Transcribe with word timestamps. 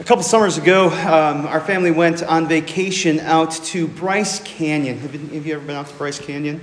A 0.00 0.02
couple 0.02 0.24
summers 0.24 0.58
ago, 0.58 0.88
um, 0.88 1.46
our 1.46 1.60
family 1.60 1.92
went 1.92 2.20
on 2.24 2.48
vacation 2.48 3.20
out 3.20 3.52
to 3.52 3.86
Bryce 3.86 4.40
Canyon. 4.40 4.98
Have 4.98 5.14
you, 5.14 5.20
have 5.28 5.46
you 5.46 5.54
ever 5.54 5.64
been 5.64 5.76
out 5.76 5.86
to 5.86 5.94
Bryce 5.94 6.18
Canyon? 6.18 6.60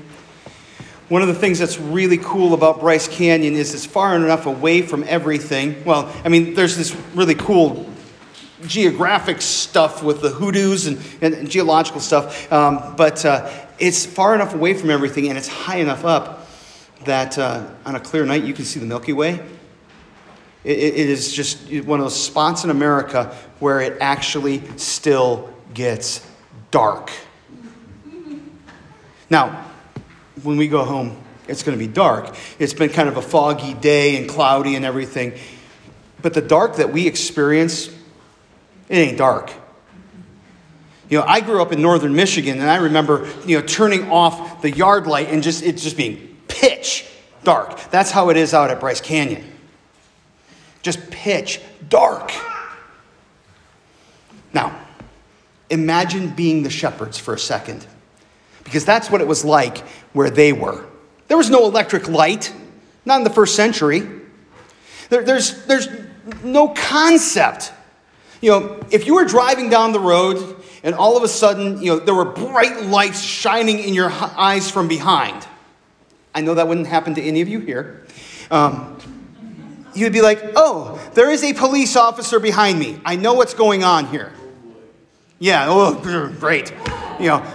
One 1.07 1.21
of 1.21 1.29
the 1.29 1.33
things 1.33 1.57
that's 1.57 1.79
really 1.79 2.17
cool 2.17 2.53
about 2.53 2.81
Bryce 2.81 3.07
Canyon 3.07 3.53
is 3.53 3.73
it's 3.73 3.85
far 3.85 4.17
enough 4.17 4.47
away 4.47 4.81
from 4.81 5.05
everything. 5.07 5.81
Well, 5.85 6.13
I 6.25 6.27
mean, 6.27 6.55
there's 6.55 6.75
this 6.75 6.93
really 7.15 7.35
cool 7.35 7.89
geographic 8.67 9.41
stuff 9.41 10.03
with 10.03 10.21
the 10.21 10.29
hoodoos 10.29 10.87
and, 10.87 10.99
and, 11.21 11.33
and 11.33 11.49
geological 11.49 12.01
stuff, 12.01 12.51
um, 12.51 12.97
but 12.97 13.23
uh, 13.23 13.49
it's 13.79 14.05
far 14.05 14.35
enough 14.35 14.53
away 14.53 14.73
from 14.73 14.89
everything 14.89 15.29
and 15.29 15.37
it's 15.37 15.47
high 15.47 15.77
enough 15.77 16.03
up 16.03 16.49
that 17.05 17.37
uh, 17.37 17.65
on 17.85 17.95
a 17.95 17.99
clear 18.01 18.25
night 18.25 18.43
you 18.43 18.53
can 18.53 18.65
see 18.65 18.81
the 18.81 18.85
Milky 18.85 19.13
Way. 19.13 19.39
It, 20.63 20.77
it 20.77 21.09
is 21.09 21.33
just 21.33 21.71
one 21.85 21.99
of 21.99 22.05
those 22.05 22.21
spots 22.21 22.63
in 22.63 22.69
America 22.69 23.35
where 23.59 23.81
it 23.81 23.97
actually 24.01 24.61
still 24.77 25.53
gets 25.73 26.25
dark. 26.69 27.11
Now, 29.29 29.65
when 30.43 30.57
we 30.57 30.67
go 30.67 30.83
home, 30.83 31.17
it's 31.47 31.63
going 31.63 31.77
to 31.77 31.83
be 31.83 31.91
dark. 31.91 32.35
It's 32.59 32.73
been 32.73 32.89
kind 32.89 33.09
of 33.09 33.17
a 33.17 33.21
foggy 33.21 33.73
day 33.73 34.17
and 34.17 34.29
cloudy 34.29 34.75
and 34.75 34.85
everything. 34.85 35.33
But 36.21 36.33
the 36.33 36.41
dark 36.41 36.75
that 36.77 36.93
we 36.93 37.07
experience, 37.07 37.87
it 38.89 38.95
ain't 38.95 39.17
dark. 39.17 39.51
You 41.09 41.17
know, 41.17 41.25
I 41.25 41.41
grew 41.41 41.61
up 41.61 41.73
in 41.73 41.81
northern 41.81 42.15
Michigan 42.15 42.59
and 42.59 42.69
I 42.69 42.77
remember, 42.77 43.29
you 43.45 43.59
know, 43.59 43.65
turning 43.65 44.09
off 44.09 44.61
the 44.61 44.71
yard 44.71 45.07
light 45.07 45.27
and 45.29 45.43
just 45.43 45.61
it 45.63 45.73
just 45.73 45.97
being 45.97 46.37
pitch 46.47 47.05
dark. 47.43 47.91
That's 47.91 48.11
how 48.11 48.29
it 48.29 48.37
is 48.37 48.53
out 48.53 48.69
at 48.69 48.79
Bryce 48.79 49.01
Canyon. 49.01 49.50
Just 50.81 51.11
pitch 51.11 51.61
dark. 51.89 52.31
Now, 54.53 54.77
imagine 55.69 56.29
being 56.29 56.63
the 56.63 56.69
shepherds 56.69 57.17
for 57.17 57.33
a 57.33 57.39
second, 57.39 57.85
because 58.63 58.83
that's 58.83 59.09
what 59.09 59.21
it 59.21 59.27
was 59.27 59.45
like 59.45 59.79
where 60.13 60.29
they 60.29 60.53
were. 60.53 60.85
There 61.27 61.37
was 61.37 61.49
no 61.49 61.65
electric 61.65 62.09
light, 62.09 62.53
not 63.05 63.17
in 63.17 63.23
the 63.23 63.29
first 63.29 63.55
century. 63.55 64.01
There, 65.09 65.23
there's, 65.23 65.65
there's 65.65 65.87
no 66.43 66.69
concept. 66.69 67.71
You 68.41 68.51
know, 68.51 68.85
if 68.91 69.05
you 69.05 69.15
were 69.15 69.25
driving 69.25 69.69
down 69.69 69.93
the 69.93 69.99
road 69.99 70.57
and 70.83 70.95
all 70.95 71.15
of 71.15 71.23
a 71.23 71.27
sudden, 71.27 71.81
you 71.81 71.91
know, 71.91 71.99
there 71.99 72.15
were 72.15 72.25
bright 72.25 72.83
lights 72.83 73.21
shining 73.21 73.79
in 73.79 73.93
your 73.93 74.11
eyes 74.11 74.69
from 74.69 74.87
behind, 74.87 75.47
I 76.33 76.41
know 76.41 76.55
that 76.55 76.67
wouldn't 76.67 76.87
happen 76.87 77.15
to 77.15 77.21
any 77.21 77.41
of 77.41 77.47
you 77.47 77.59
here. 77.59 78.05
Um, 78.49 78.97
you'd 79.93 80.13
be 80.13 80.21
like, 80.21 80.41
oh, 80.55 80.99
there 81.13 81.29
is 81.29 81.43
a 81.43 81.53
police 81.53 81.95
officer 81.95 82.39
behind 82.39 82.79
me. 82.79 82.99
I 83.05 83.15
know 83.15 83.33
what's 83.33 83.53
going 83.53 83.83
on 83.83 84.07
here. 84.07 84.33
Yeah, 85.39 85.65
oh, 85.67 85.95
great. 86.39 86.71
You 87.19 87.27
know, 87.27 87.45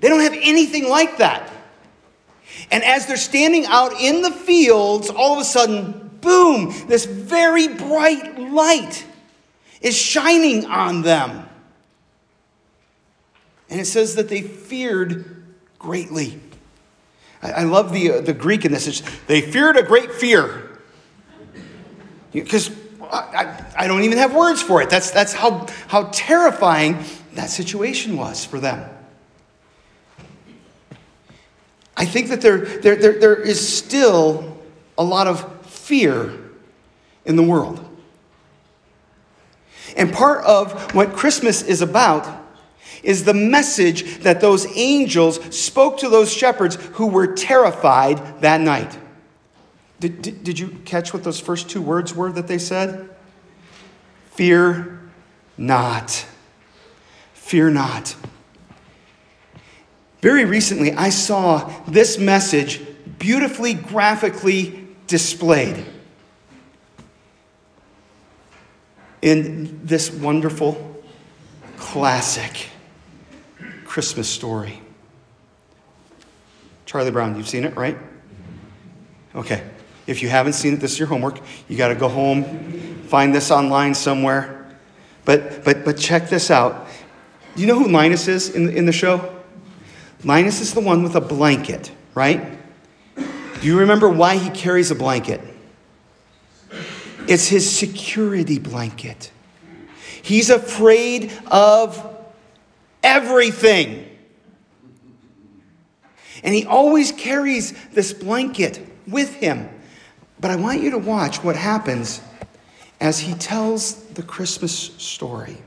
they 0.00 0.08
don't 0.08 0.20
have 0.20 0.34
anything 0.34 0.88
like 0.88 1.18
that. 1.18 1.52
And 2.70 2.82
as 2.84 3.06
they're 3.06 3.16
standing 3.16 3.66
out 3.66 3.92
in 4.00 4.22
the 4.22 4.30
fields, 4.30 5.10
all 5.10 5.34
of 5.34 5.40
a 5.40 5.44
sudden, 5.44 6.10
boom, 6.20 6.74
this 6.86 7.04
very 7.04 7.68
bright 7.68 8.38
light 8.38 9.06
is 9.80 9.96
shining 9.96 10.66
on 10.66 11.02
them. 11.02 11.48
And 13.70 13.80
it 13.80 13.86
says 13.86 14.16
that 14.16 14.28
they 14.28 14.42
feared 14.42 15.44
greatly. 15.78 16.40
I, 17.42 17.50
I 17.52 17.62
love 17.64 17.92
the, 17.92 18.12
uh, 18.12 18.20
the 18.20 18.32
Greek 18.32 18.64
in 18.64 18.72
this. 18.72 18.86
It's, 18.86 19.02
they 19.26 19.40
feared 19.40 19.76
a 19.76 19.82
great 19.82 20.12
fear. 20.12 20.67
Because 22.32 22.70
I, 23.02 23.64
I, 23.76 23.86
don't 23.86 24.02
even 24.02 24.18
have 24.18 24.34
words 24.34 24.60
for 24.60 24.82
it. 24.82 24.90
That's, 24.90 25.10
that's 25.10 25.32
how, 25.32 25.66
how 25.86 26.10
terrifying 26.12 27.02
that 27.34 27.50
situation 27.50 28.16
was 28.16 28.44
for 28.44 28.60
them. 28.60 28.88
I 31.96 32.04
think 32.04 32.28
that 32.28 32.40
there, 32.40 32.58
there, 32.58 32.96
there, 32.96 33.18
there 33.18 33.34
is 33.34 33.66
still 33.66 34.58
a 34.96 35.02
lot 35.02 35.26
of 35.26 35.66
fear 35.66 36.32
in 37.24 37.36
the 37.36 37.42
world. 37.42 37.84
And 39.96 40.12
part 40.12 40.44
of 40.44 40.94
what 40.94 41.12
Christmas 41.14 41.62
is 41.62 41.82
about 41.82 42.28
is 43.02 43.24
the 43.24 43.34
message 43.34 44.18
that 44.18 44.40
those 44.40 44.66
angels 44.76 45.40
spoke 45.56 45.98
to 45.98 46.08
those 46.08 46.32
shepherds 46.32 46.76
who 46.92 47.06
were 47.06 47.34
terrified 47.34 48.42
that 48.42 48.60
night. 48.60 48.96
Did, 50.00 50.22
did, 50.22 50.44
did, 50.44 50.58
you 50.58 50.68
catch 50.84 51.12
what 51.12 51.24
those 51.24 51.40
first 51.40 51.68
two 51.68 51.82
words 51.82 52.14
were 52.14 52.30
that 52.32 52.46
they 52.46 52.58
said? 52.58 53.10
Fear 54.30 55.00
not. 55.56 56.24
Fear 57.34 57.70
not. 57.70 58.14
Very 60.20 60.44
recently, 60.44 60.92
I 60.92 61.10
saw 61.10 61.72
this 61.88 62.18
message 62.18 62.80
beautifully 63.18 63.74
graphically 63.74 64.86
displayed 65.06 65.84
in 69.22 69.84
this 69.84 70.12
wonderful 70.12 71.02
classic 71.76 72.68
Christmas 73.84 74.28
story. 74.28 74.80
Charlie 76.86 77.10
Brown, 77.10 77.36
you've 77.36 77.48
seen 77.48 77.64
it, 77.64 77.76
right? 77.76 77.96
Okay. 79.34 79.62
If 80.08 80.22
you 80.22 80.30
haven't 80.30 80.54
seen 80.54 80.72
it, 80.72 80.80
this 80.80 80.92
is 80.92 80.98
your 80.98 81.06
homework. 81.06 81.38
You 81.68 81.76
got 81.76 81.88
to 81.88 81.94
go 81.94 82.08
home, 82.08 83.02
find 83.08 83.34
this 83.34 83.50
online 83.50 83.94
somewhere. 83.94 84.66
But, 85.26 85.64
but, 85.64 85.84
but 85.84 85.98
check 85.98 86.30
this 86.30 86.50
out. 86.50 86.88
Do 87.54 87.60
you 87.60 87.68
know 87.68 87.78
who 87.78 87.88
Linus 87.88 88.26
is 88.26 88.54
in, 88.54 88.70
in 88.70 88.86
the 88.86 88.92
show? 88.92 89.36
Linus 90.24 90.62
is 90.62 90.72
the 90.72 90.80
one 90.80 91.02
with 91.02 91.14
a 91.14 91.20
blanket, 91.20 91.92
right? 92.14 92.58
Do 93.16 93.66
you 93.66 93.80
remember 93.80 94.08
why 94.08 94.38
he 94.38 94.48
carries 94.48 94.90
a 94.90 94.94
blanket? 94.94 95.42
It's 97.28 97.46
his 97.46 97.70
security 97.70 98.58
blanket. 98.58 99.30
He's 100.22 100.48
afraid 100.48 101.30
of 101.48 102.16
everything. 103.02 104.08
And 106.42 106.54
he 106.54 106.64
always 106.64 107.12
carries 107.12 107.74
this 107.88 108.14
blanket 108.14 108.80
with 109.06 109.34
him. 109.34 109.68
But 110.40 110.52
I 110.52 110.56
want 110.56 110.80
you 110.80 110.90
to 110.90 110.98
watch 110.98 111.42
what 111.42 111.56
happens 111.56 112.20
as 113.00 113.18
he 113.18 113.34
tells 113.34 114.04
the 114.10 114.22
Christmas 114.22 114.72
story. 114.72 115.58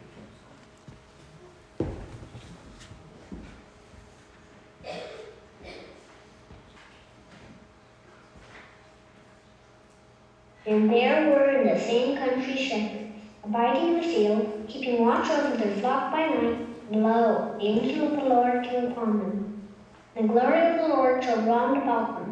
And 10.66 10.90
there 10.90 11.30
were 11.32 11.50
in 11.50 11.68
the 11.68 11.80
same 11.80 12.18
country 12.18 12.56
shepherds, 12.56 13.12
abiding 13.44 13.88
in 13.88 13.96
the 13.96 14.03
field, 14.03 14.66
keeping 14.70 15.06
watch 15.06 15.30
over 15.30 15.58
their 15.58 15.76
flock 15.78 16.14
by 16.14 16.28
night. 16.28 16.66
And 16.92 17.03
lo, 17.03 17.56
the 17.59 17.66
angel 17.66 18.08
of 18.08 18.12
the 18.12 18.30
Lord 18.30 18.64
came 18.64 18.92
upon 18.92 19.20
them. 19.20 19.70
The 20.16 20.24
glory 20.24 20.70
of 20.70 20.82
the 20.82 20.88
Lord 20.96 21.22
shone 21.22 21.46
round 21.46 21.82
about 21.82 22.20
them 22.20 22.32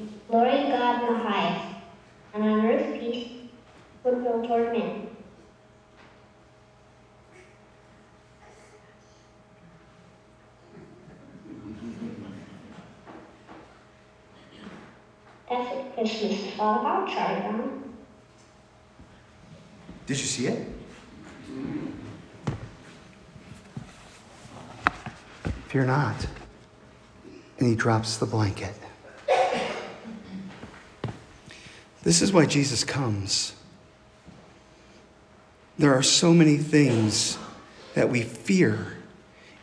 Glory 0.31 0.63
to 0.63 0.69
God 0.69 1.01
in 1.03 1.13
the 1.13 1.19
highest, 1.19 1.75
and 2.33 2.43
on 2.45 2.65
earth 2.65 2.97
peace, 2.97 3.31
goodwill 4.01 4.41
toward 4.47 4.71
men. 4.71 5.07
That's 15.49 15.75
what 15.75 15.95
Christmas 15.95 16.31
is 16.31 16.53
all 16.57 16.79
about, 16.79 17.09
Charlie 17.09 17.41
Brown. 17.41 17.93
Did 20.05 20.17
you 20.17 20.25
see 20.25 20.47
it? 20.47 20.65
Fear 25.67 25.87
not. 25.87 26.25
And 27.59 27.67
he 27.67 27.75
drops 27.75 28.15
the 28.15 28.25
blanket. 28.25 28.75
This 32.03 32.21
is 32.21 32.33
why 32.33 32.45
Jesus 32.45 32.83
comes. 32.83 33.53
there 35.77 35.93
are 35.93 36.03
so 36.03 36.33
many 36.33 36.57
things 36.57 37.37
that 37.95 38.09
we 38.09 38.21
fear 38.21 38.97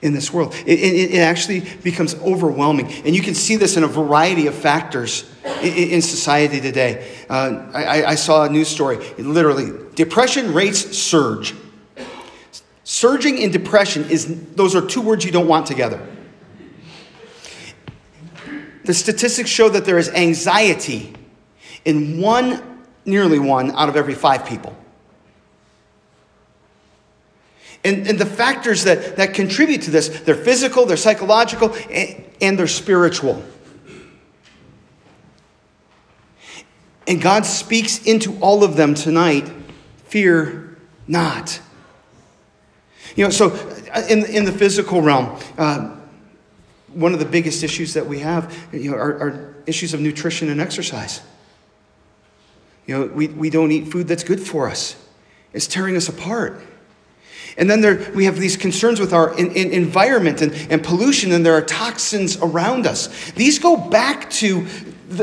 in 0.02 0.12
this 0.12 0.32
world. 0.32 0.54
It, 0.66 0.78
it, 0.78 1.14
it, 1.14 1.18
actually 1.18 1.60
becomes 1.82 2.14
overwhelming. 2.16 2.86
And 3.04 3.14
you 3.14 3.22
can 3.22 3.34
see 3.34 3.56
this 3.56 3.76
in 3.76 3.84
a 3.84 3.88
variety 3.88 4.46
of 4.46 4.54
factors 4.54 5.28
in, 5.62 5.90
in 5.90 6.02
society 6.02 6.60
today. 6.60 7.08
Uh, 7.28 7.68
I, 7.72 8.04
I, 8.04 8.14
saw 8.14 8.44
a 8.44 8.48
news 8.48 8.68
story, 8.68 8.96
literally, 9.18 9.72
depression 9.94 10.54
rates 10.54 10.96
surge. 10.96 11.54
Surging 12.84 13.38
in 13.38 13.50
depression 13.50 14.08
is, 14.08 14.52
those 14.54 14.74
are 14.74 14.86
two 14.86 15.00
words 15.00 15.24
you 15.24 15.32
don't 15.32 15.48
want 15.48 15.66
together. 15.66 16.04
The 18.84 18.94
statistics 18.94 19.50
show 19.50 19.68
that 19.68 19.84
there 19.84 19.98
is 19.98 20.08
anxiety 20.10 21.14
in 21.84 22.20
one, 22.20 22.84
nearly 23.04 23.38
one 23.38 23.70
out 23.72 23.88
of 23.88 23.96
every 23.96 24.14
five 24.14 24.46
people. 24.46 24.76
And, 27.84 28.06
and 28.08 28.18
the 28.18 28.26
factors 28.26 28.84
that, 28.84 29.16
that 29.16 29.34
contribute 29.34 29.82
to 29.82 29.90
this, 29.90 30.08
they're 30.08 30.34
physical, 30.34 30.84
they're 30.84 30.96
psychological, 30.96 31.74
and, 31.90 32.24
and 32.40 32.58
they're 32.58 32.66
spiritual. 32.66 33.42
And 37.06 37.22
God 37.22 37.46
speaks 37.46 38.04
into 38.04 38.38
all 38.40 38.64
of 38.64 38.76
them 38.76 38.94
tonight 38.94 39.50
fear 40.08 40.76
not. 41.06 41.60
You 43.16 43.24
know, 43.24 43.30
so 43.30 43.50
uh, 43.94 44.02
in, 44.08 44.24
in 44.26 44.44
the 44.44 44.52
physical 44.52 45.00
realm, 45.00 45.40
uh, 45.56 45.96
one 46.92 47.12
of 47.12 47.18
the 47.18 47.24
biggest 47.24 47.62
issues 47.62 47.94
that 47.94 48.06
we 48.06 48.18
have 48.20 48.54
you 48.72 48.90
know, 48.90 48.96
are, 48.96 49.12
are 49.18 49.54
issues 49.66 49.94
of 49.94 50.00
nutrition 50.00 50.50
and 50.50 50.60
exercise. 50.60 51.22
You 52.88 52.98
know, 52.98 53.06
we, 53.06 53.28
we 53.28 53.50
don't 53.50 53.70
eat 53.70 53.88
food 53.88 54.08
that's 54.08 54.24
good 54.24 54.40
for 54.40 54.68
us, 54.68 54.96
it's 55.52 55.68
tearing 55.68 55.94
us 55.94 56.08
apart. 56.08 56.60
And 57.56 57.68
then 57.68 57.80
there, 57.80 58.12
we 58.14 58.26
have 58.26 58.38
these 58.38 58.56
concerns 58.56 59.00
with 59.00 59.12
our 59.12 59.36
in, 59.36 59.50
in 59.52 59.72
environment 59.72 60.42
and, 60.42 60.52
and 60.70 60.82
pollution, 60.82 61.32
and 61.32 61.44
there 61.44 61.54
are 61.54 61.62
toxins 61.62 62.36
around 62.36 62.86
us. 62.86 63.30
These 63.32 63.58
go 63.58 63.76
back 63.76 64.30
to 64.30 64.66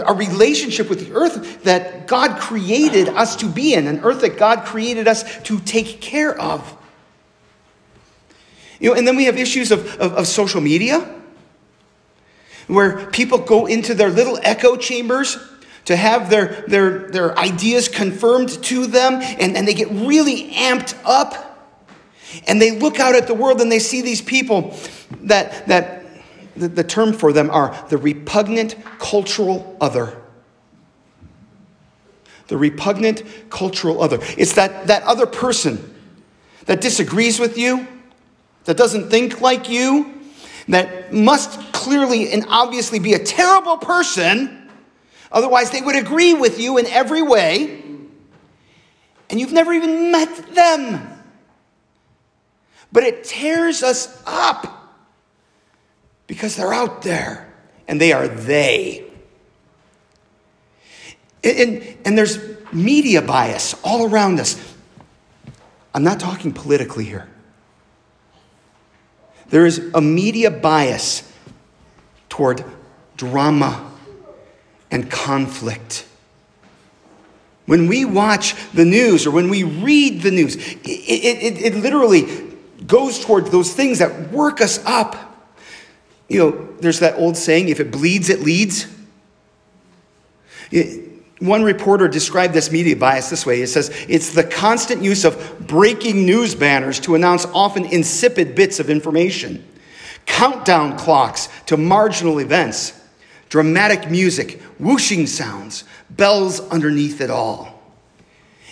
a 0.05 0.13
relationship 0.13 0.89
with 0.89 1.07
the 1.07 1.15
earth 1.15 1.63
that 1.63 2.07
God 2.07 2.39
created 2.39 3.07
us 3.09 3.37
to 3.37 3.47
be 3.47 3.73
in, 3.73 3.87
an 3.87 4.01
earth 4.01 4.21
that 4.21 4.37
God 4.37 4.65
created 4.65 5.07
us 5.07 5.41
to 5.43 5.59
take 5.59 6.01
care 6.01 6.39
of. 6.39 6.77
You 8.79 8.89
know, 8.89 8.95
and 8.97 9.07
then 9.07 9.15
we 9.15 9.25
have 9.25 9.37
issues 9.37 9.71
of, 9.71 9.95
of, 9.95 10.13
of 10.13 10.27
social 10.27 10.59
media, 10.59 11.09
where 12.67 13.09
people 13.11 13.37
go 13.37 13.65
into 13.65 13.93
their 13.93 14.09
little 14.09 14.37
echo 14.43 14.75
chambers 14.75 15.37
to 15.85 15.95
have 15.95 16.29
their, 16.29 16.63
their, 16.67 17.09
their 17.09 17.37
ideas 17.37 17.87
confirmed 17.87 18.49
to 18.63 18.87
them, 18.87 19.21
and, 19.21 19.55
and 19.55 19.67
they 19.67 19.73
get 19.73 19.89
really 19.89 20.51
amped 20.51 20.97
up 21.05 21.55
and 22.47 22.61
they 22.61 22.71
look 22.71 22.99
out 22.99 23.15
at 23.15 23.27
the 23.27 23.33
world 23.33 23.61
and 23.61 23.71
they 23.71 23.79
see 23.79 24.01
these 24.01 24.21
people 24.21 24.75
that, 25.21 25.67
that 25.67 26.03
the, 26.55 26.67
the 26.67 26.83
term 26.83 27.13
for 27.13 27.33
them 27.33 27.49
are 27.49 27.85
the 27.89 27.97
repugnant 27.97 28.75
cultural 28.99 29.77
other. 29.79 30.21
The 32.47 32.57
repugnant 32.57 33.23
cultural 33.49 34.01
other. 34.01 34.19
It's 34.37 34.53
that, 34.53 34.87
that 34.87 35.03
other 35.03 35.25
person 35.25 35.93
that 36.65 36.81
disagrees 36.81 37.39
with 37.39 37.57
you, 37.57 37.87
that 38.65 38.77
doesn't 38.77 39.09
think 39.09 39.41
like 39.41 39.69
you, 39.69 40.13
that 40.67 41.13
must 41.13 41.73
clearly 41.73 42.31
and 42.31 42.45
obviously 42.49 42.99
be 42.99 43.13
a 43.13 43.19
terrible 43.19 43.77
person. 43.77 44.64
Otherwise, 45.35 45.69
they 45.69 45.81
would 45.81 45.95
agree 45.95 46.33
with 46.33 46.59
you 46.59 46.79
in 46.79 46.87
every 46.87 47.21
way. 47.21 47.83
And 49.29 49.39
you've 49.39 49.53
never 49.53 49.71
even 49.71 50.11
met 50.11 50.55
them 50.55 51.15
but 52.95 53.03
it 53.03 53.25
tears 53.25 53.83
us 53.83 54.23
up 54.25 54.95
because 56.27 56.55
they're 56.55 56.73
out 56.73 57.01
there 57.01 57.53
and 57.89 57.99
they 57.99 58.13
are 58.13 58.25
they. 58.25 59.03
And, 61.43 61.83
and, 62.05 62.17
there's 62.17 62.39
media 62.71 63.21
bias 63.21 63.75
all 63.83 64.09
around 64.09 64.39
us. 64.39 64.57
I'm 65.93 66.03
not 66.03 66.21
talking 66.21 66.53
politically 66.53 67.03
here. 67.03 67.27
There 69.49 69.65
is 69.65 69.91
a 69.93 69.99
media 69.99 70.49
bias 70.49 71.29
toward 72.29 72.63
drama 73.17 73.91
and 74.91 75.09
conflict. 75.09 76.05
When 77.65 77.87
we 77.87 78.05
watch 78.05 78.55
the 78.73 78.85
news 78.85 79.25
or 79.25 79.31
when 79.31 79.49
we 79.49 79.63
read 79.63 80.21
the 80.21 80.31
news, 80.31 80.55
it, 80.55 80.85
it, 80.85 81.61
it, 81.61 81.75
literally 81.75 82.53
goes 82.85 83.23
towards 83.23 83.49
those 83.49 83.73
things 83.73 83.99
that 83.99 84.31
work 84.31 84.61
us 84.61 84.83
up. 84.85 85.49
You 86.27 86.39
know, 86.39 86.67
there's 86.79 86.99
that 86.99 87.17
old 87.17 87.37
saying 87.37 87.69
if 87.69 87.79
it 87.79 87.91
bleeds, 87.91 88.29
it 88.29 88.41
leads. 88.41 88.87
It, 90.71 91.11
one 91.39 91.63
reporter 91.63 92.07
described 92.07 92.53
this 92.53 92.71
media 92.71 92.95
bias 92.95 93.29
this 93.29 93.45
way. 93.45 93.61
It 93.61 93.67
says, 93.67 93.89
it's 94.07 94.33
the 94.33 94.43
constant 94.43 95.01
use 95.01 95.25
of 95.25 95.67
breaking 95.67 96.25
news 96.25 96.55
banners 96.55 96.99
to 97.01 97.15
announce 97.15 97.45
often 97.47 97.85
insipid 97.85 98.55
bits 98.55 98.79
of 98.79 98.89
information, 98.89 99.65
countdown 100.25 100.97
clocks 100.97 101.49
to 101.65 101.77
marginal 101.77 102.39
events, 102.39 102.99
dramatic 103.55 104.11
music, 104.11 104.59
whooshing 104.79 105.25
sounds, 105.25 105.85
bells 106.09 106.59
underneath 106.59 107.21
it 107.21 107.29
all. 107.29 107.81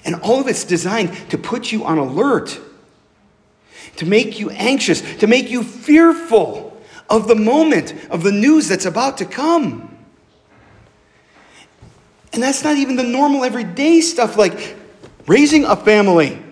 And 0.04 0.16
all 0.16 0.42
of 0.42 0.50
it's 0.50 0.66
designed 0.66 1.16
to 1.30 1.38
put 1.38 1.72
you 1.72 1.86
on 1.86 1.98
alert 1.98 2.60
to 3.96 4.06
make 4.06 4.42
you 4.42 4.50
anxious, 4.50 5.00
to 5.20 5.28
make 5.28 5.50
you 5.50 5.64
fearful 5.64 6.78
of 7.10 7.30
the 7.30 7.36
moment, 7.36 7.94
of 8.10 8.24
the 8.24 8.32
news 8.34 8.68
that's 8.68 8.84
about 8.84 9.20
to 9.20 9.26
come. 9.26 9.98
And 12.34 12.44
that's 12.44 12.66
not 12.66 12.76
even 12.76 12.98
the 12.98 13.04
normal 13.04 13.46
everyday 13.46 14.02
stuff 14.02 14.36
like 14.36 14.76
raising 15.28 15.64
a 15.64 15.78
family. 15.78 16.44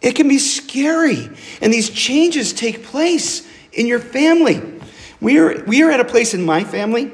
It 0.00 0.14
can 0.16 0.26
be 0.26 0.38
scary, 0.38 1.28
and 1.60 1.70
these 1.70 1.90
changes 1.90 2.54
take 2.54 2.82
place 2.82 3.46
in 3.74 3.86
your 3.86 4.00
family. 4.00 4.75
We 5.20 5.38
are, 5.38 5.64
we 5.64 5.82
are 5.82 5.90
at 5.90 6.00
a 6.00 6.04
place 6.04 6.34
in 6.34 6.44
my 6.44 6.64
family. 6.64 7.10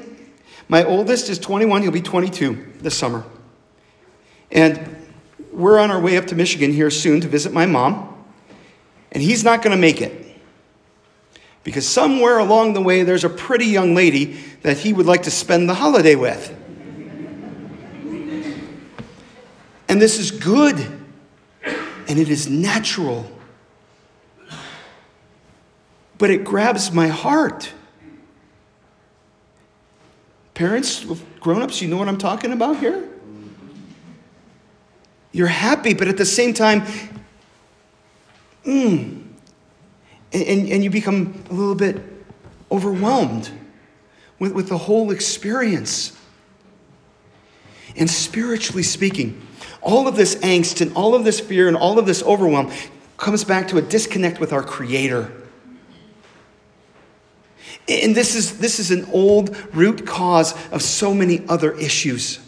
My 0.67 0.83
oldest 0.83 1.29
is 1.29 1.39
21, 1.39 1.83
he'll 1.83 1.91
be 1.91 2.01
22 2.01 2.73
this 2.79 2.97
summer. 2.97 3.23
And 4.51 4.97
we're 5.51 5.79
on 5.79 5.91
our 5.91 5.99
way 5.99 6.17
up 6.17 6.27
to 6.27 6.35
Michigan 6.35 6.71
here 6.71 6.89
soon 6.89 7.21
to 7.21 7.27
visit 7.27 7.53
my 7.53 7.65
mom, 7.65 8.25
and 9.11 9.21
he's 9.21 9.43
not 9.43 9.61
going 9.61 9.75
to 9.75 9.81
make 9.81 10.01
it. 10.01 10.19
Because 11.63 11.87
somewhere 11.87 12.39
along 12.39 12.73
the 12.73 12.81
way, 12.81 13.03
there's 13.03 13.23
a 13.23 13.29
pretty 13.29 13.67
young 13.67 13.95
lady 13.95 14.37
that 14.63 14.77
he 14.77 14.91
would 14.91 15.05
like 15.05 15.23
to 15.23 15.31
spend 15.31 15.69
the 15.69 15.73
holiday 15.73 16.15
with. 16.15 16.59
And 19.87 20.01
this 20.01 20.17
is 20.17 20.31
good, 20.31 20.75
and 22.07 22.19
it 22.19 22.29
is 22.29 22.49
natural. 22.49 23.29
But 26.17 26.31
it 26.31 26.43
grabs 26.43 26.91
my 26.91 27.07
heart. 27.07 27.71
Parents, 30.53 31.05
grown 31.39 31.61
ups, 31.61 31.81
you 31.81 31.87
know 31.87 31.97
what 31.97 32.07
I'm 32.07 32.17
talking 32.17 32.51
about 32.51 32.77
here? 32.77 33.09
You're 35.31 35.47
happy, 35.47 35.93
but 35.95 36.07
at 36.07 36.17
the 36.17 36.25
same 36.25 36.53
time, 36.53 36.83
mm, 38.65 39.23
and, 40.31 40.69
and 40.69 40.83
you 40.83 40.89
become 40.89 41.43
a 41.49 41.53
little 41.53 41.75
bit 41.75 42.01
overwhelmed 42.71 43.49
with, 44.37 44.51
with 44.53 44.69
the 44.69 44.77
whole 44.77 45.11
experience. 45.11 46.17
And 47.95 48.09
spiritually 48.09 48.83
speaking, 48.83 49.45
all 49.81 50.07
of 50.07 50.15
this 50.15 50.35
angst 50.35 50.81
and 50.81 50.95
all 50.95 51.15
of 51.15 51.23
this 51.23 51.39
fear 51.39 51.67
and 51.67 51.75
all 51.75 51.99
of 51.99 52.05
this 52.05 52.23
overwhelm 52.23 52.71
comes 53.17 53.43
back 53.43 53.67
to 53.69 53.77
a 53.77 53.81
disconnect 53.81 54.39
with 54.39 54.53
our 54.53 54.63
Creator. 54.63 55.31
And 57.87 58.15
this 58.15 58.35
is, 58.35 58.59
this 58.59 58.79
is 58.79 58.91
an 58.91 59.05
old 59.11 59.55
root 59.75 60.05
cause 60.05 60.53
of 60.71 60.81
so 60.81 61.13
many 61.13 61.45
other 61.47 61.73
issues 61.73 62.39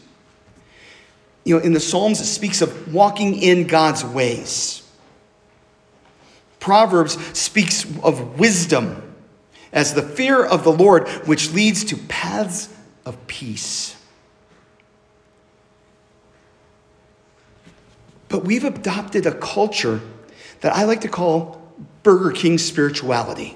you 1.46 1.56
know, 1.56 1.64
in 1.64 1.74
the 1.74 1.80
Psalms, 1.80 2.20
it 2.20 2.26
speaks 2.26 2.62
of 2.62 2.94
walking 2.94 3.42
in 3.42 3.68
God's 3.68 4.04
ways. 4.04 4.82
Proverbs 6.60 7.18
speaks 7.38 7.86
of 8.04 8.40
wisdom 8.40 9.14
as 9.72 9.94
the 9.94 10.02
fear 10.02 10.44
of 10.44 10.64
the 10.64 10.72
Lord, 10.72 11.08
which 11.28 11.54
leads 11.54 11.84
to 11.86 11.98
paths 11.98 12.74
of 13.06 13.28
peace. 13.28 13.96
But 18.28 18.44
we've 18.44 18.64
adopted 18.64 19.28
a 19.28 19.32
culture 19.32 20.02
that 20.62 20.76
I 20.76 20.86
like 20.86 21.02
to 21.02 21.08
call 21.08 21.62
Burger 22.02 22.32
King 22.32 22.58
spirituality. 22.58 23.56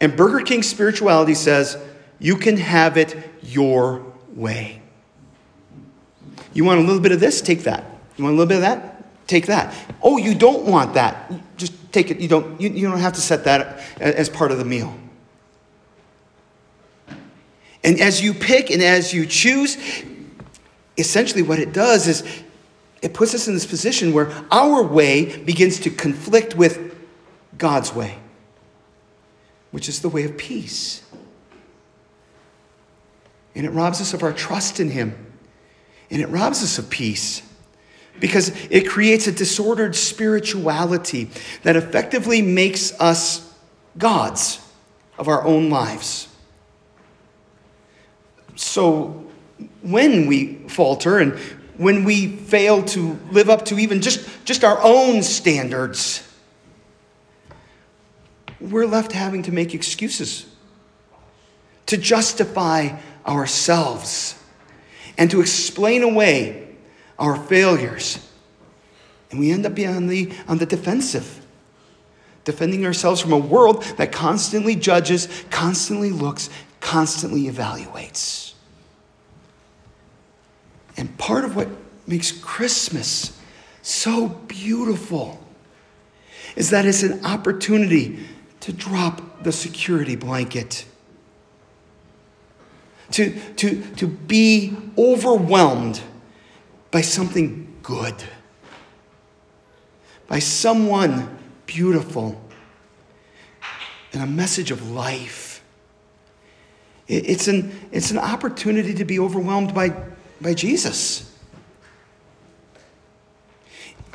And 0.00 0.16
Burger 0.16 0.40
King 0.40 0.62
spirituality 0.62 1.34
says, 1.34 1.78
you 2.18 2.36
can 2.36 2.56
have 2.56 2.96
it 2.96 3.16
your 3.42 4.04
way. 4.34 4.82
You 6.52 6.64
want 6.64 6.80
a 6.80 6.82
little 6.82 7.00
bit 7.00 7.12
of 7.12 7.20
this? 7.20 7.40
Take 7.40 7.64
that. 7.64 7.84
You 8.16 8.24
want 8.24 8.34
a 8.34 8.38
little 8.38 8.48
bit 8.48 8.56
of 8.56 8.62
that? 8.62 9.26
Take 9.26 9.46
that. 9.46 9.74
Oh, 10.02 10.16
you 10.16 10.34
don't 10.34 10.64
want 10.64 10.94
that? 10.94 11.30
Just 11.56 11.92
take 11.92 12.10
it. 12.10 12.20
You 12.20 12.28
don't, 12.28 12.60
you, 12.60 12.70
you 12.70 12.88
don't 12.88 12.98
have 12.98 13.14
to 13.14 13.20
set 13.20 13.44
that 13.44 13.80
as 14.00 14.28
part 14.28 14.52
of 14.52 14.58
the 14.58 14.64
meal. 14.64 14.94
And 17.82 18.00
as 18.00 18.22
you 18.22 18.34
pick 18.34 18.70
and 18.70 18.82
as 18.82 19.12
you 19.12 19.26
choose, 19.26 19.76
essentially 20.98 21.42
what 21.42 21.58
it 21.58 21.72
does 21.72 22.08
is 22.08 22.42
it 23.02 23.14
puts 23.14 23.34
us 23.34 23.46
in 23.46 23.54
this 23.54 23.66
position 23.66 24.12
where 24.12 24.32
our 24.50 24.82
way 24.82 25.36
begins 25.42 25.78
to 25.80 25.90
conflict 25.90 26.56
with 26.56 26.96
God's 27.58 27.94
way, 27.94 28.18
which 29.70 29.88
is 29.88 30.00
the 30.00 30.08
way 30.08 30.24
of 30.24 30.36
peace. 30.36 31.02
And 33.54 33.64
it 33.64 33.70
robs 33.70 34.00
us 34.00 34.14
of 34.14 34.22
our 34.22 34.32
trust 34.32 34.80
in 34.80 34.90
Him. 34.90 35.26
And 36.10 36.20
it 36.20 36.28
robs 36.28 36.62
us 36.62 36.78
of 36.78 36.90
peace 36.90 37.42
because 38.20 38.48
it 38.70 38.88
creates 38.88 39.26
a 39.26 39.32
disordered 39.32 39.96
spirituality 39.96 41.30
that 41.62 41.76
effectively 41.76 42.42
makes 42.42 42.98
us 43.00 43.54
gods 43.98 44.60
of 45.18 45.28
our 45.28 45.44
own 45.44 45.70
lives. 45.70 46.28
So 48.54 49.24
when 49.82 50.26
we 50.26 50.54
falter 50.68 51.18
and 51.18 51.38
when 51.76 52.04
we 52.04 52.26
fail 52.26 52.82
to 52.82 53.18
live 53.30 53.50
up 53.50 53.66
to 53.66 53.78
even 53.78 54.00
just, 54.00 54.26
just 54.44 54.64
our 54.64 54.78
own 54.82 55.22
standards, 55.22 56.25
we're 58.60 58.86
left 58.86 59.12
having 59.12 59.42
to 59.44 59.52
make 59.52 59.74
excuses 59.74 60.46
to 61.86 61.96
justify 61.96 62.98
ourselves 63.26 64.38
and 65.18 65.30
to 65.30 65.40
explain 65.40 66.02
away 66.02 66.68
our 67.18 67.36
failures. 67.36 68.18
And 69.30 69.40
we 69.40 69.50
end 69.50 69.66
up 69.66 69.74
being 69.74 69.94
on 69.94 70.06
the, 70.06 70.32
on 70.48 70.58
the 70.58 70.66
defensive, 70.66 71.44
defending 72.44 72.84
ourselves 72.84 73.20
from 73.20 73.32
a 73.32 73.38
world 73.38 73.82
that 73.96 74.12
constantly 74.12 74.74
judges, 74.74 75.28
constantly 75.50 76.10
looks, 76.10 76.50
constantly 76.80 77.44
evaluates. 77.44 78.54
And 80.96 81.16
part 81.18 81.44
of 81.44 81.56
what 81.56 81.68
makes 82.06 82.32
Christmas 82.32 83.38
so 83.82 84.28
beautiful 84.28 85.40
is 86.54 86.70
that 86.70 86.86
it's 86.86 87.02
an 87.02 87.24
opportunity 87.24 88.26
to 88.66 88.72
drop 88.72 89.44
the 89.44 89.52
security 89.52 90.16
blanket, 90.16 90.84
to, 93.12 93.30
to, 93.54 93.80
to 93.94 94.06
be 94.06 94.76
overwhelmed 94.98 96.00
by 96.90 97.00
something 97.00 97.76
good, 97.82 98.14
by 100.26 100.40
someone 100.40 101.38
beautiful, 101.66 102.40
and 104.12 104.20
a 104.20 104.26
message 104.26 104.72
of 104.72 104.90
life. 104.90 105.62
It's 107.06 107.46
an, 107.46 107.88
it's 107.92 108.10
an 108.10 108.18
opportunity 108.18 108.94
to 108.94 109.04
be 109.04 109.20
overwhelmed 109.20 109.72
by 109.74 109.94
by 110.40 110.54
Jesus. 110.54 111.32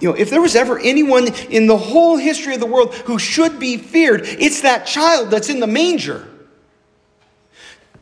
You 0.02 0.10
know, 0.10 0.16
if 0.16 0.32
there 0.32 0.42
was 0.42 0.56
ever 0.56 0.80
anyone 0.80 1.28
in 1.50 1.68
the 1.68 1.78
whole 1.78 2.18
history 2.18 2.56
of 2.56 2.60
the 2.60 2.66
world 2.66 2.94
who 2.96 3.20
should 3.20 3.60
be 3.60 3.78
feared, 3.78 4.22
it's 4.24 4.62
that 4.62 4.88
child 4.88 5.30
that's 5.30 5.48
in 5.48 5.60
the 5.60 5.68
manger. 5.68 6.28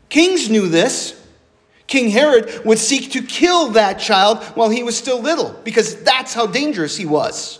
Kings 0.08 0.48
knew 0.48 0.68
this. 0.68 1.16
King 1.86 2.08
Herod 2.08 2.64
would 2.64 2.78
seek 2.78 3.12
to 3.12 3.22
kill 3.22 3.70
that 3.70 3.98
child 3.98 4.42
while 4.54 4.70
he 4.70 4.82
was 4.82 4.96
still 4.96 5.20
little 5.20 5.52
because 5.62 6.02
that's 6.02 6.32
how 6.32 6.46
dangerous 6.46 6.96
he 6.96 7.04
was. 7.04 7.58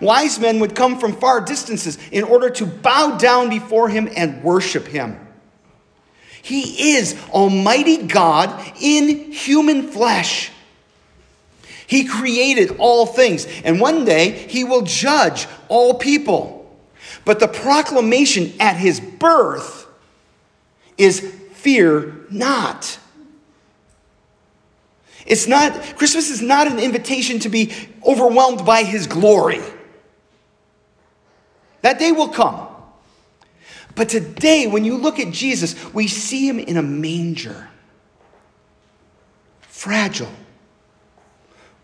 Wise 0.00 0.38
men 0.38 0.60
would 0.60 0.74
come 0.74 0.98
from 0.98 1.14
far 1.14 1.40
distances 1.40 1.98
in 2.10 2.24
order 2.24 2.50
to 2.50 2.66
bow 2.66 3.18
down 3.18 3.50
before 3.50 3.88
him 3.88 4.08
and 4.16 4.42
worship 4.42 4.86
him. 4.86 5.18
He 6.42 6.94
is 6.96 7.20
Almighty 7.30 8.06
God 8.06 8.72
in 8.80 9.30
human 9.30 9.88
flesh. 9.88 10.50
He 11.88 12.04
created 12.04 12.76
all 12.78 13.06
things, 13.06 13.46
and 13.64 13.80
one 13.80 14.04
day 14.04 14.30
he 14.30 14.62
will 14.62 14.82
judge 14.82 15.48
all 15.68 15.94
people. 15.94 16.70
But 17.24 17.40
the 17.40 17.48
proclamation 17.48 18.52
at 18.60 18.76
his 18.76 19.00
birth 19.00 19.86
is 20.98 21.20
fear 21.52 22.26
not. 22.30 22.98
It's 25.24 25.46
not, 25.46 25.72
Christmas 25.96 26.28
is 26.28 26.42
not 26.42 26.66
an 26.66 26.78
invitation 26.78 27.38
to 27.40 27.48
be 27.48 27.72
overwhelmed 28.06 28.66
by 28.66 28.82
his 28.82 29.06
glory. 29.06 29.62
That 31.80 31.98
day 31.98 32.12
will 32.12 32.28
come. 32.28 32.68
But 33.94 34.10
today, 34.10 34.66
when 34.66 34.84
you 34.84 34.98
look 34.98 35.18
at 35.18 35.32
Jesus, 35.32 35.74
we 35.94 36.06
see 36.06 36.46
him 36.46 36.58
in 36.58 36.76
a 36.76 36.82
manger. 36.82 37.66
Fragile, 39.62 40.28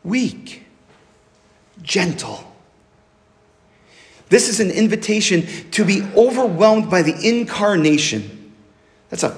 weak, 0.04 0.64
gentle. 1.82 2.52
This 4.28 4.48
is 4.48 4.60
an 4.60 4.70
invitation 4.70 5.46
to 5.72 5.84
be 5.84 6.02
overwhelmed 6.16 6.90
by 6.90 7.02
the 7.02 7.16
incarnation. 7.26 8.52
That's 9.10 9.22
a 9.22 9.30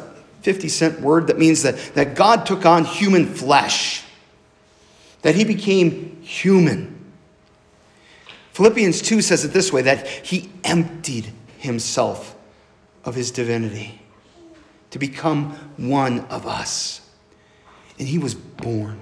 50 0.43 0.69
cent 0.69 1.01
word 1.01 1.27
that 1.27 1.39
means 1.39 1.63
that, 1.63 1.77
that 1.95 2.15
God 2.15 2.47
took 2.47 2.65
on 2.65 2.85
human 2.85 3.27
flesh, 3.27 4.05
that 5.23 5.35
he 5.35 5.45
became 5.45 6.23
human. 6.23 6.93
Philippians 8.53 9.03
2 9.03 9.21
says 9.23 9.45
it 9.45 9.49
this 9.49 9.73
way 9.73 9.83
that 9.83 10.07
he 10.07 10.51
emptied 10.65 11.33
himself 11.59 12.37
of 13.05 13.15
his 13.15 13.31
divinity, 13.31 14.01
to 14.91 14.99
become 14.99 15.51
one 15.77 16.21
of 16.27 16.47
us. 16.47 17.01
And 17.99 18.09
he 18.09 18.19
was 18.19 18.35
born. 18.35 19.01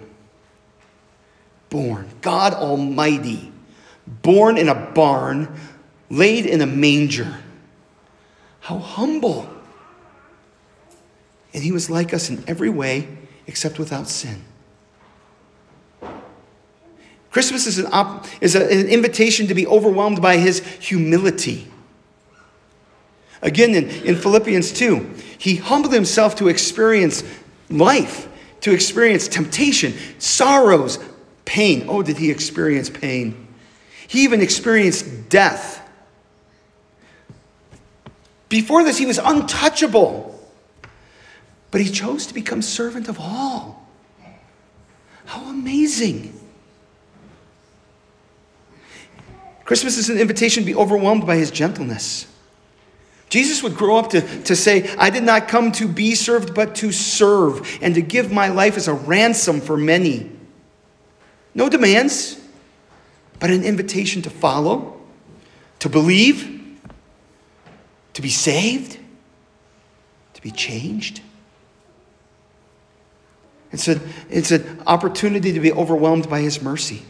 Born. 1.74 2.08
God 2.20 2.54
Almighty. 2.54 3.50
Born 4.06 4.58
in 4.58 4.68
a 4.68 4.76
barn, 4.76 5.58
laid 6.08 6.46
in 6.46 6.60
a 6.60 6.66
manger. 6.66 7.36
How 8.60 8.78
humble. 8.78 9.50
And 11.52 11.64
he 11.64 11.72
was 11.72 11.90
like 11.90 12.14
us 12.14 12.30
in 12.30 12.44
every 12.46 12.70
way 12.70 13.08
except 13.48 13.80
without 13.80 14.06
sin. 14.06 14.44
Christmas 17.32 17.66
is 17.66 17.78
an, 17.78 17.86
op- 17.90 18.24
is 18.40 18.54
a, 18.54 18.62
an 18.62 18.86
invitation 18.86 19.48
to 19.48 19.54
be 19.54 19.66
overwhelmed 19.66 20.22
by 20.22 20.36
his 20.36 20.60
humility. 20.78 21.66
Again, 23.42 23.74
in, 23.74 23.90
in 24.06 24.14
Philippians 24.14 24.70
2, 24.74 25.12
he 25.38 25.56
humbled 25.56 25.92
himself 25.92 26.36
to 26.36 26.46
experience 26.46 27.24
life, 27.68 28.28
to 28.60 28.72
experience 28.72 29.26
temptation, 29.26 29.92
sorrows, 30.20 31.00
pain. 31.44 31.86
Oh, 31.88 32.02
did 32.02 32.16
he 32.16 32.30
experience 32.30 32.90
pain? 32.90 33.48
He 34.06 34.24
even 34.24 34.40
experienced 34.40 35.28
death. 35.28 35.80
Before 38.48 38.84
this, 38.84 38.98
he 38.98 39.06
was 39.06 39.18
untouchable, 39.18 40.38
but 41.70 41.80
he 41.80 41.90
chose 41.90 42.26
to 42.26 42.34
become 42.34 42.62
servant 42.62 43.08
of 43.08 43.18
all. 43.18 43.88
How 45.24 45.42
amazing! 45.48 46.38
Christmas 49.64 49.96
is 49.96 50.10
an 50.10 50.18
invitation 50.18 50.62
to 50.62 50.66
be 50.66 50.74
overwhelmed 50.74 51.26
by 51.26 51.36
his 51.36 51.50
gentleness. 51.50 52.26
Jesus 53.30 53.62
would 53.62 53.74
grow 53.74 53.96
up 53.96 54.10
to, 54.10 54.20
to 54.44 54.54
say, 54.54 54.94
I 54.96 55.10
did 55.10 55.24
not 55.24 55.48
come 55.48 55.72
to 55.72 55.88
be 55.88 56.14
served, 56.14 56.54
but 56.54 56.76
to 56.76 56.92
serve, 56.92 57.78
and 57.80 57.94
to 57.94 58.02
give 58.02 58.30
my 58.30 58.48
life 58.48 58.76
as 58.76 58.86
a 58.86 58.94
ransom 58.94 59.60
for 59.60 59.76
many. 59.76 60.30
No 61.54 61.68
demands, 61.68 62.40
but 63.38 63.50
an 63.50 63.62
invitation 63.62 64.22
to 64.22 64.30
follow, 64.30 65.00
to 65.78 65.88
believe, 65.88 66.78
to 68.14 68.22
be 68.22 68.30
saved, 68.30 68.98
to 70.34 70.42
be 70.42 70.50
changed. 70.50 71.20
It's, 73.70 73.88
a, 73.88 74.00
it's 74.30 74.50
an 74.50 74.82
opportunity 74.86 75.52
to 75.52 75.60
be 75.60 75.72
overwhelmed 75.72 76.28
by 76.28 76.40
His 76.40 76.62
mercy. 76.62 77.02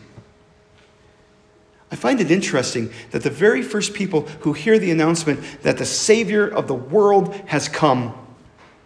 I 1.91 1.97
find 1.97 2.21
it 2.21 2.31
interesting 2.31 2.91
that 3.13 3.23
the 3.23 3.31
very 3.31 3.63
first 3.63 3.95
people 3.95 4.23
who 4.41 4.53
hear 4.53 4.79
the 4.79 4.91
announcement 4.91 5.41
that 5.63 5.79
the 5.79 5.85
Savior 5.85 6.49
of 6.49 6.67
the 6.67 6.75
world 6.75 7.35
has 7.47 7.69
come 7.69 8.15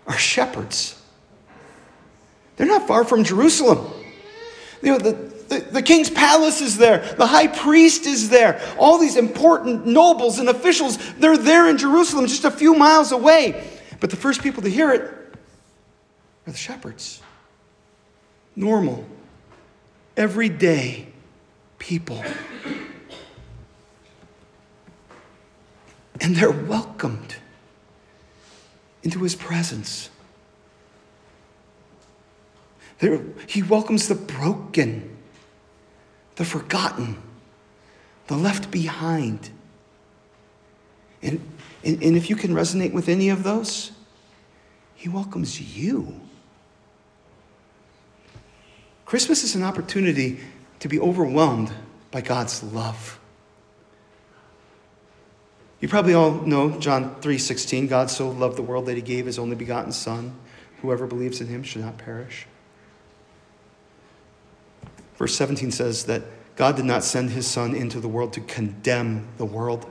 are 0.06 0.18
shepherds. 0.18 1.00
They're 2.56 2.66
not 2.66 2.86
far 2.88 3.04
from 3.04 3.24
Jerusalem. 3.24 3.92
You 4.82 4.92
know, 4.92 4.98
the, 4.98 5.27
the, 5.48 5.60
the, 5.60 5.82
king's 5.82 6.10
palace 6.10 6.60
is 6.60 6.76
there, 6.76 6.98
the 7.16 7.26
high 7.26 7.46
priest 7.48 8.06
is 8.06 8.28
there, 8.28 8.60
all 8.78 8.98
these 8.98 9.16
important 9.16 9.86
nobles 9.86 10.38
and 10.38 10.48
officials, 10.48 10.98
they're 11.14 11.36
there 11.36 11.68
in 11.68 11.78
Jerusalem, 11.78 12.26
just 12.26 12.44
a 12.44 12.50
few 12.50 12.74
miles 12.74 13.12
away. 13.12 13.68
But 14.00 14.10
the 14.10 14.16
first 14.16 14.42
people 14.42 14.62
to 14.62 14.68
hear 14.68 14.92
it 14.92 15.02
are 15.02 16.50
the 16.52 16.56
shepherds. 16.56 17.22
Normal, 18.54 19.06
everyday 20.16 21.08
people. 21.78 22.22
And 26.20 26.34
they're 26.34 26.50
welcomed 26.50 27.36
into 29.02 29.22
his 29.22 29.34
presence. 29.34 30.10
They're, 32.98 33.20
he 33.46 33.62
welcomes 33.62 34.08
the 34.08 34.16
broken, 34.16 35.17
the 36.38 36.44
forgotten, 36.44 37.20
the 38.28 38.36
left 38.36 38.70
behind. 38.70 39.50
And, 41.20 41.40
and, 41.84 42.00
and 42.00 42.16
if 42.16 42.30
you 42.30 42.36
can 42.36 42.52
resonate 42.54 42.92
with 42.92 43.08
any 43.08 43.28
of 43.28 43.42
those, 43.42 43.90
he 44.94 45.08
welcomes 45.08 45.76
you. 45.76 46.20
Christmas 49.04 49.42
is 49.42 49.56
an 49.56 49.64
opportunity 49.64 50.38
to 50.78 50.88
be 50.88 51.00
overwhelmed 51.00 51.72
by 52.12 52.20
God's 52.20 52.62
love. 52.62 53.18
You 55.80 55.88
probably 55.88 56.14
all 56.14 56.42
know 56.42 56.78
John 56.78 57.16
3:16, 57.20 57.88
God 57.88 58.10
so 58.10 58.30
loved 58.30 58.56
the 58.56 58.62
world 58.62 58.86
that 58.86 58.94
he 58.94 59.02
gave 59.02 59.26
his 59.26 59.40
only 59.40 59.56
begotten 59.56 59.90
son, 59.90 60.36
whoever 60.82 61.06
believes 61.06 61.40
in 61.40 61.48
him 61.48 61.64
should 61.64 61.82
not 61.82 61.98
perish. 61.98 62.46
Verse 65.18 65.34
17 65.34 65.72
says 65.72 66.04
that 66.04 66.22
God 66.54 66.76
did 66.76 66.84
not 66.84 67.02
send 67.02 67.30
his 67.30 67.46
son 67.46 67.74
into 67.74 67.98
the 67.98 68.08
world 68.08 68.32
to 68.34 68.40
condemn 68.40 69.26
the 69.36 69.44
world, 69.44 69.84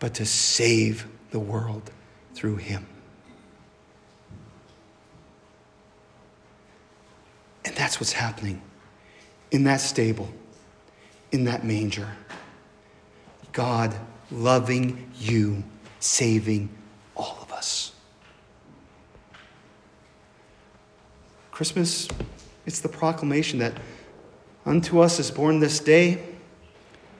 but 0.00 0.14
to 0.14 0.26
save 0.26 1.06
the 1.30 1.38
world 1.38 1.90
through 2.34 2.56
him. 2.56 2.86
And 7.64 7.74
that's 7.76 8.00
what's 8.00 8.12
happening 8.12 8.60
in 9.52 9.64
that 9.64 9.80
stable, 9.80 10.28
in 11.30 11.44
that 11.44 11.64
manger. 11.64 12.08
God 13.52 13.94
loving 14.32 15.10
you, 15.16 15.62
saving 16.00 16.68
all 17.16 17.38
of 17.40 17.52
us. 17.52 17.92
Christmas, 21.52 22.08
it's 22.66 22.80
the 22.80 22.88
proclamation 22.88 23.58
that 23.58 23.74
unto 24.64 25.00
us 25.00 25.18
is 25.18 25.30
born 25.30 25.60
this 25.60 25.80
day 25.80 26.22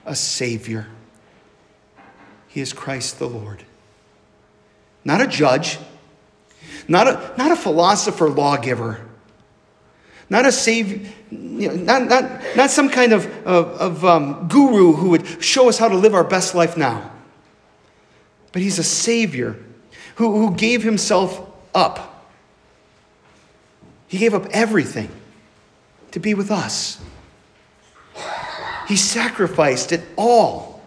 a 0.05 0.15
Savior. 0.15 0.87
He 2.47 2.61
is 2.61 2.73
Christ 2.73 3.19
the 3.19 3.27
Lord. 3.27 3.63
Not 5.03 5.21
a 5.21 5.27
judge, 5.27 5.77
not 6.87 7.07
a, 7.07 7.33
not 7.37 7.51
a 7.51 7.55
philosopher 7.55 8.29
lawgiver 8.29 9.05
not 10.29 10.45
a 10.45 10.51
savior, 10.51 11.07
you 11.29 11.67
know, 11.69 11.75
not, 11.75 12.07
not, 12.07 12.41
not 12.55 12.71
some 12.71 12.89
kind 12.89 13.13
of, 13.13 13.25
of, 13.45 13.67
of 13.79 14.05
um, 14.05 14.47
guru 14.47 14.93
who 14.93 15.09
would 15.09 15.43
show 15.43 15.69
us 15.69 15.77
how 15.77 15.87
to 15.87 15.95
live 15.95 16.15
our 16.15 16.23
best 16.23 16.55
life 16.55 16.75
now. 16.77 17.11
But 18.51 18.61
he's 18.61 18.79
a 18.79 18.83
savior 18.83 19.55
who, 20.15 20.47
who 20.47 20.55
gave 20.55 20.83
himself 20.83 21.47
up. 21.75 22.27
He 24.07 24.17
gave 24.17 24.33
up 24.33 24.47
everything 24.51 25.09
to 26.15 26.19
be 26.21 26.33
with 26.33 26.49
us. 26.49 26.97
He 28.87 28.95
sacrificed 28.95 29.91
it 29.91 30.01
all 30.15 30.81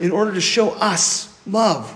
in 0.00 0.10
order 0.10 0.32
to 0.32 0.40
show 0.40 0.70
us 0.70 1.38
love. 1.46 1.94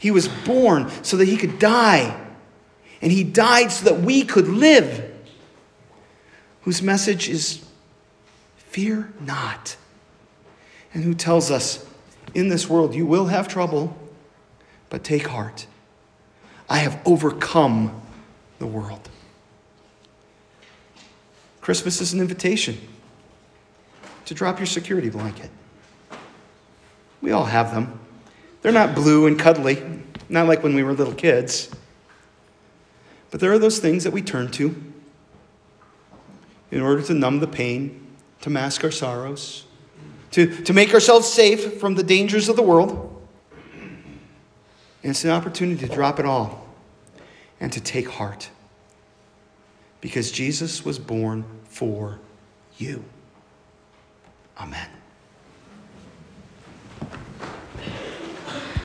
He 0.00 0.10
was 0.10 0.26
born 0.26 0.90
so 1.04 1.16
that 1.18 1.28
he 1.28 1.36
could 1.36 1.60
die 1.60 2.20
and 3.00 3.12
he 3.12 3.22
died 3.22 3.70
so 3.70 3.84
that 3.84 4.00
we 4.00 4.24
could 4.24 4.48
live. 4.48 5.14
Whose 6.62 6.82
message 6.82 7.28
is 7.28 7.64
fear 8.56 9.12
not. 9.20 9.76
And 10.92 11.04
who 11.04 11.14
tells 11.14 11.52
us, 11.52 11.86
in 12.34 12.48
this 12.48 12.68
world 12.68 12.96
you 12.96 13.06
will 13.06 13.26
have 13.26 13.46
trouble, 13.46 13.96
but 14.90 15.04
take 15.04 15.28
heart. 15.28 15.68
I 16.68 16.78
have 16.78 17.00
overcome 17.06 18.02
the 18.58 18.66
world. 18.66 19.08
Christmas 21.66 22.00
is 22.00 22.12
an 22.12 22.20
invitation 22.20 22.78
to 24.24 24.34
drop 24.34 24.60
your 24.60 24.66
security 24.66 25.08
blanket. 25.08 25.50
We 27.20 27.32
all 27.32 27.46
have 27.46 27.74
them. 27.74 27.98
They're 28.62 28.70
not 28.70 28.94
blue 28.94 29.26
and 29.26 29.36
cuddly, 29.36 29.82
not 30.28 30.46
like 30.46 30.62
when 30.62 30.76
we 30.76 30.84
were 30.84 30.92
little 30.92 31.12
kids. 31.12 31.68
But 33.32 33.40
there 33.40 33.50
are 33.50 33.58
those 33.58 33.80
things 33.80 34.04
that 34.04 34.12
we 34.12 34.22
turn 34.22 34.52
to 34.52 34.80
in 36.70 36.82
order 36.82 37.02
to 37.02 37.14
numb 37.14 37.40
the 37.40 37.48
pain, 37.48 38.14
to 38.42 38.48
mask 38.48 38.84
our 38.84 38.92
sorrows, 38.92 39.64
to, 40.30 40.46
to 40.62 40.72
make 40.72 40.94
ourselves 40.94 41.26
safe 41.26 41.80
from 41.80 41.96
the 41.96 42.04
dangers 42.04 42.48
of 42.48 42.54
the 42.54 42.62
world. 42.62 43.26
And 45.02 45.10
it's 45.10 45.24
an 45.24 45.30
opportunity 45.30 45.84
to 45.84 45.92
drop 45.92 46.20
it 46.20 46.26
all 46.26 46.68
and 47.58 47.72
to 47.72 47.80
take 47.80 48.08
heart. 48.08 48.50
Because 50.06 50.30
Jesus 50.30 50.84
was 50.84 51.00
born 51.00 51.44
for 51.64 52.20
you. 52.78 53.02
Amen. 54.56 54.95